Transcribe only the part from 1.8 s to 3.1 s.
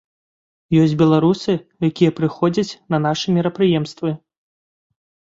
якія прыходзяць на